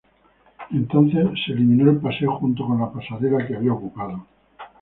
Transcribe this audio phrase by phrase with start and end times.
[0.71, 4.25] Entonces, se eliminó el paseo junto con la pasarela que había ocupado.